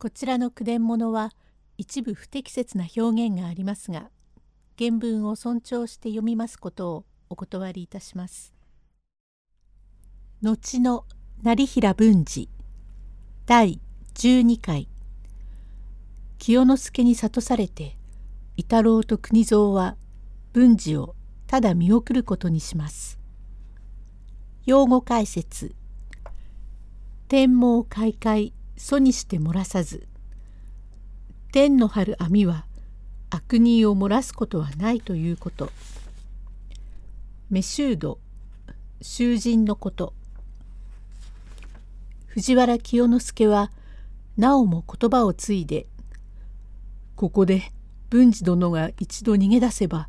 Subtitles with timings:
[0.00, 1.32] こちらの句伝物は
[1.76, 4.10] 一部不適切な表現がありますが
[4.78, 8.54] 原文を尊重して読みますことをお断りいたします。
[10.40, 11.04] 後の
[11.42, 12.48] 成平文治
[13.44, 13.80] 第
[14.14, 14.88] 12回
[16.38, 17.96] 清之助に諭されて
[18.56, 19.96] 伊太郎と国蔵は
[20.52, 21.16] 文治を
[21.48, 23.18] ただ見送ることにします。
[24.64, 25.74] 用語解説
[27.26, 30.06] 天網開会祖にして漏らさず
[31.52, 32.64] 天の張る網は
[33.28, 35.70] 悪人を漏らすことはないということ。
[37.50, 38.18] メシュード
[39.02, 40.14] 囚人のこと。
[42.26, 43.72] 藤原清之助は
[44.36, 45.86] なおも言葉を継いで
[47.16, 47.72] 「ここで
[48.10, 50.08] 文治殿が一度逃げ出せば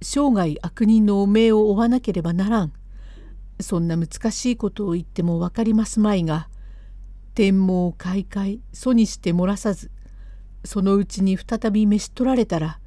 [0.00, 2.72] 生涯悪人の汚名を負わなければならん」
[3.60, 6.48] そんな難しいことを言っても分かりますまいが
[7.34, 9.90] 天網開会祖にして漏らさず
[10.64, 12.80] そのうちに再び召し取られたら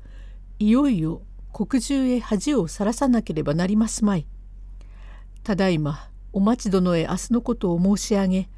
[0.59, 4.25] いよいよ国中へ恥をさらさなければなりますまい。
[5.43, 8.49] ただいまお待ち殿へ明日のことを申し上げ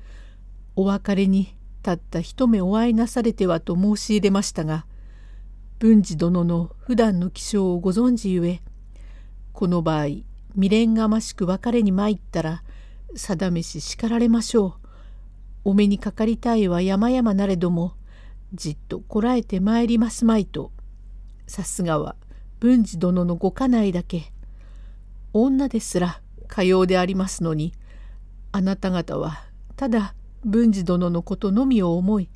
[0.75, 4.85] お別れにたった一目お会いなされてはと申し入れましたが
[5.79, 8.61] 文治殿の普段の気象をご存じゆえ
[9.51, 10.05] この場合
[10.53, 12.63] 未練がましく別れに参ったら
[13.15, 14.84] 定めし叱られましょう。
[15.65, 17.95] お目にかかりたいは山々なれども
[18.53, 20.71] じっとこらえてまいりますまいと
[21.47, 22.15] さすがは
[22.59, 24.31] 文治殿のご家内だけ
[25.33, 27.73] 女ですらかようでありますのに
[28.51, 29.43] あなた方は
[29.75, 32.29] ただ文治殿のことのみを思い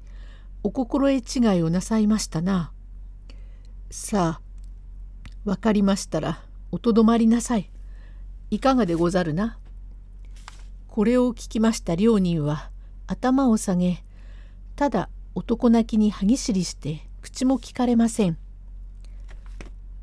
[0.63, 2.73] お心得違いをなさいましたな。
[3.91, 4.41] さあ
[5.45, 7.71] 分かりましたらおとどまりなさい。
[8.49, 9.57] いかがでござるな。
[10.87, 12.71] これを聞きました両人は
[13.11, 14.03] 頭を下げ
[14.75, 18.37] ただ男泣きに歯ぎしりして口も聞かれません。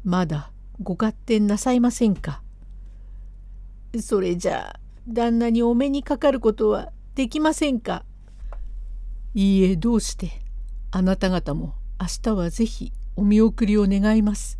[0.03, 0.51] まだ
[0.83, 2.43] ご勝手なさいませんか。
[4.00, 8.05] それじゃあ旦那にお目にかかることはできませんか。
[9.34, 10.43] いいえどうして
[10.91, 14.59] あなた方も明日はぜひお見送りを願います。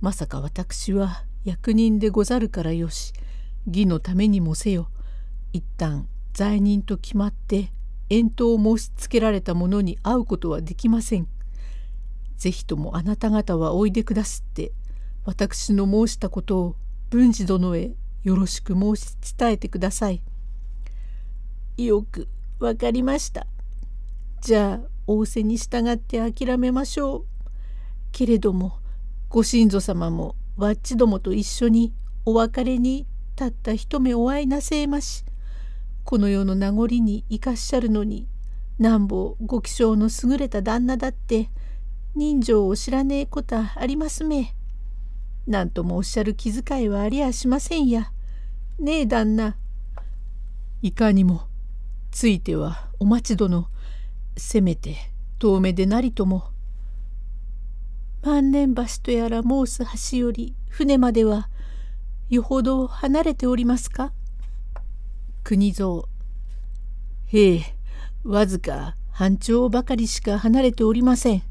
[0.00, 3.12] まさか私は役人でござるからよし
[3.68, 4.88] 義のためにもせよ
[5.52, 7.72] 一旦罪人と決まって
[8.08, 11.28] 遠投を申しつけられた者に会うことはできません。
[12.36, 14.72] ぜひともあなた方はおいでくだすって
[15.24, 16.76] 私の申したことを
[17.10, 17.92] 文治殿へ
[18.24, 20.22] よろしく申し伝えてください。
[21.76, 22.28] よく
[22.58, 23.46] わかりました。
[24.40, 27.24] じゃあ仰せに従って諦めましょう。
[28.10, 28.78] けれども
[29.28, 31.92] ご親祖様もわっちどもと一緒に
[32.24, 33.06] お別れに
[33.36, 35.24] たった一目お会いなせえまし。
[36.04, 38.28] この世の名残に生かしゃるのに
[38.78, 41.50] なんぼご気性の優れた旦那だって
[42.14, 44.54] 人情を知らねえことはありますめ。
[45.46, 48.12] なんともおっしゃる気遣いはありやしませんや。
[48.78, 49.56] ねえ旦那。
[50.82, 51.42] いかにも
[52.10, 53.68] ついてはお待ち殿
[54.36, 54.96] せめて
[55.38, 56.44] 遠目でなりとも。
[58.22, 61.48] 万年橋とやら申す橋より船までは
[62.28, 64.12] よほど離れておりますか？
[65.42, 66.04] 国蔵
[67.26, 67.74] へえ
[68.24, 71.42] わずか半丁ばかりしか離れておりません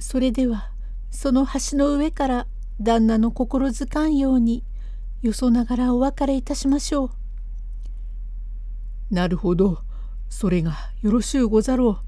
[0.00, 0.70] それでは
[1.10, 2.46] その橋の上から
[2.80, 4.64] 旦那の心づかんように
[5.22, 7.10] よそながらお別れいたしましょう。
[9.14, 9.82] なるほど
[10.28, 10.72] それが
[11.02, 12.00] よろしゅうござろ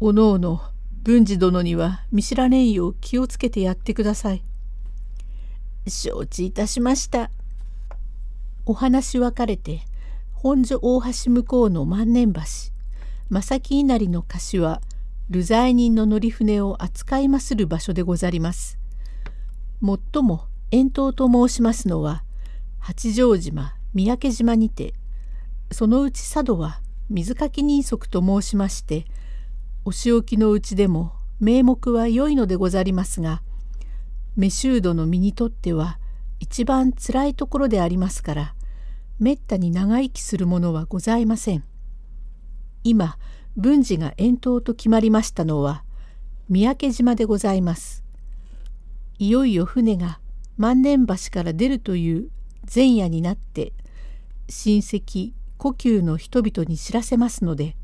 [0.00, 0.08] う。
[0.08, 0.60] おのおの
[1.02, 4.44] 文治殿には見知らねえよう気をつけてやってください。
[5.88, 7.30] 承知いたしました。
[8.66, 9.82] お話別れて
[10.32, 12.40] 本所大橋向こうの万年橋
[13.28, 14.80] 正木稲荷の橋は
[15.28, 18.80] 流罪人の乗り船を扱いまする場所でござります。
[19.80, 22.22] もっとも遠島と申しますのは
[22.78, 24.92] 八丈島三宅島にて
[25.72, 29.06] そのうち佐渡は水かき人足と申しまして
[29.84, 33.42] お仕置きのうちでも名目は良いのでござりますが
[34.36, 35.98] メシュードの身にとっては
[36.40, 38.54] 一番つらいところでありますから
[39.20, 41.62] めったに長生きするものはございません。
[42.82, 43.18] 今
[43.56, 45.84] 文治が遠投と決まりましたのは
[46.48, 48.02] 三宅島でございます。
[49.18, 50.20] いよいよ船が
[50.56, 52.30] 万年橋から出るという
[52.74, 53.74] 前夜になって
[54.48, 57.76] 親戚故宮の人々に知らせますので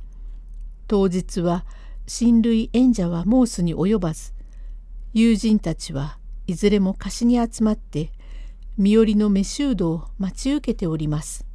[0.88, 1.66] 当日は
[2.06, 4.32] 親類縁者は申すに及ばず
[5.12, 8.12] 友人たちはいずれも貸しに集まって
[8.78, 9.42] 身寄りの召
[9.74, 11.46] 人を待ち受けております。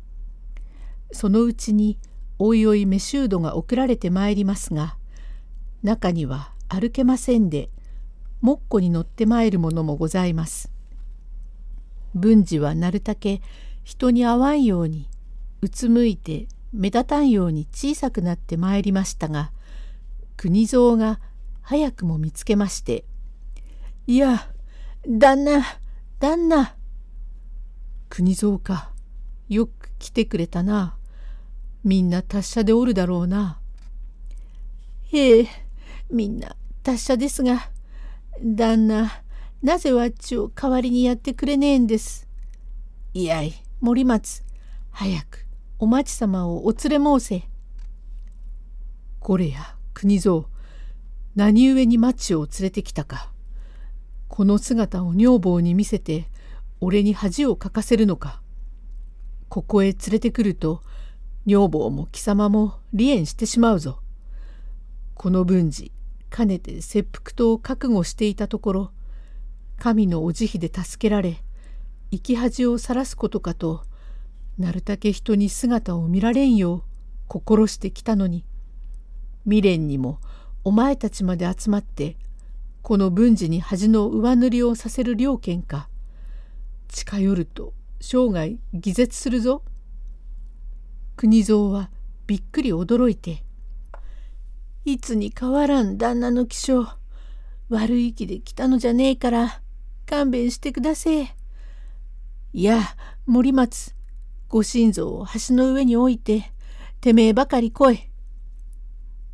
[1.11, 1.99] そのうちに
[2.39, 4.95] おいおいメシュードが送られてまいりますが
[5.83, 7.69] 中には歩けませんで
[8.39, 10.71] もっこに乗ってまいるものもございます。
[12.15, 13.41] 文治はなるたけ
[13.83, 15.07] 人に会わんように
[15.61, 19.51] うつむいて目立たんように小さくなってまいりましたが
[20.37, 21.19] 国蔵が
[21.61, 23.05] 早くも見つけまして
[24.07, 24.49] 「いや
[25.07, 25.63] 旦那
[26.19, 26.75] 旦那
[28.13, 28.91] 国蔵か
[29.47, 30.97] よく来てくれたな
[31.85, 33.61] みんな達者でおるだろうな」
[35.13, 35.47] ええ
[36.09, 37.71] みんな達者ですが
[38.43, 39.23] 旦那
[39.61, 42.27] なぜわっちを代わりにやってくれねえんです？
[43.13, 44.43] いやい森松
[44.89, 45.47] 早く
[45.79, 47.43] お町様をお連れ申せ。
[49.21, 50.43] これや国蔵
[51.35, 53.31] 何故に町を連れてきたか。
[54.27, 56.25] この姿を女房に見せて
[56.81, 58.41] 俺に恥をかかせるのか。
[59.47, 60.81] ここへ連れてくると
[61.45, 63.99] 女房も貴様も離縁してしまうぞ。
[65.21, 65.91] この文治
[66.31, 68.91] かねて切腹と覚悟していたところ
[69.77, 71.43] 神のお慈悲で助けられ
[72.09, 73.83] 生き恥をさらすことかと
[74.57, 76.83] なるたけ人に姿を見られんよう
[77.27, 78.45] 心してきたのに
[79.43, 80.19] 未練にも
[80.63, 82.17] お前たちまで集まって
[82.81, 85.87] この文治に恥の上塗りをさせる了見か
[86.91, 89.63] 近寄ると生涯偽絶するぞ。
[91.15, 91.89] 国蔵は
[92.27, 93.43] びっくり驚いて
[94.85, 96.85] いつに変わらん旦那の気性
[97.69, 99.61] 悪い気で来たのじゃねえから
[100.05, 101.35] 勘弁してくだせえ。
[102.53, 102.81] いや
[103.25, 103.95] 森松
[104.49, 106.51] ご心臓を橋の上に置いて
[106.99, 108.09] てめえばかり来い。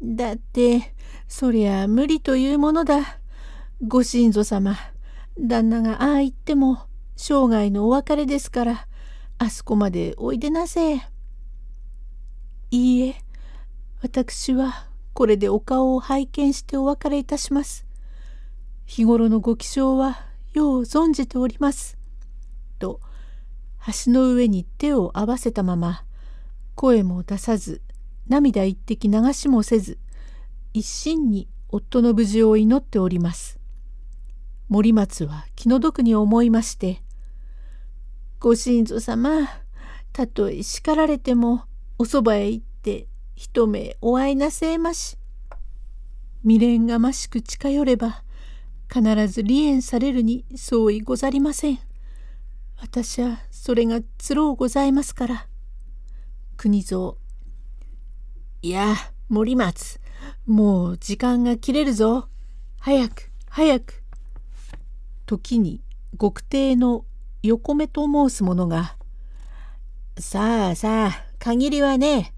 [0.02, 0.94] だって
[1.28, 3.20] そりゃ無理というものだ。
[3.82, 4.76] ご心臓様
[5.40, 6.87] 旦那がああ言っても
[7.20, 8.88] 生涯のお別れですから
[9.40, 10.96] あそこまでおいでなせ。
[10.96, 11.00] い
[12.70, 13.16] いえ
[14.04, 17.88] 私はこれでお顔を拝見してお別れいたします。
[18.86, 21.98] 日頃のご気性はよう存じております。
[22.78, 23.00] と
[24.06, 26.04] 橋の上に手を合わせたまま
[26.76, 27.82] 声も出さず
[28.28, 29.98] 涙一滴流しもせず
[30.74, 33.60] 一心に夫の無事を祈っております。
[34.70, 37.02] 森松は気の毒に思いまして
[38.40, 39.50] 「ご親祖様
[40.14, 41.64] たとえ叱られても
[41.98, 45.18] おそばへ行って一目お会いなせえまし。
[46.44, 48.24] 未練がましく近寄れば
[48.94, 51.80] 必ず離縁されるに相違ござりません。
[52.80, 55.48] 私はそれがつろうございますから。
[56.58, 57.16] 国蔵。
[58.62, 58.96] いや、
[59.30, 60.00] 森松、
[60.46, 62.28] もう時間が切れるぞ。
[62.80, 64.04] 早く、早く。
[65.26, 65.82] 時に
[66.20, 67.04] 極帝の
[67.44, 68.96] 横目と申す者が、
[70.18, 72.34] さあさあ、限りはね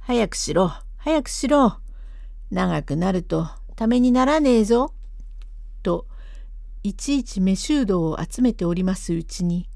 [0.00, 1.78] 早くしろ、早くしろ。
[2.50, 4.92] 長くなるとためにならねえぞ。
[5.82, 6.06] と、
[6.82, 9.68] いちいちメシュードを集めておりますうちに、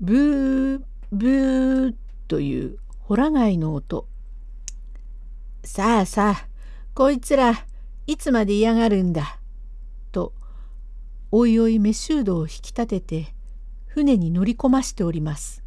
[0.00, 1.94] ブー、ブー
[2.28, 4.06] というホラ貝の音。
[5.64, 6.48] さあさあ、
[6.94, 7.66] こいつら
[8.06, 9.38] いつまで嫌がるんだ。
[10.10, 10.32] と、
[11.30, 13.34] おいおいメシュードを引き立てて
[13.94, 15.62] 船に乗り込ましております。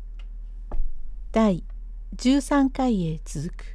[1.31, 1.63] 第
[2.15, 3.74] 13回へ続く。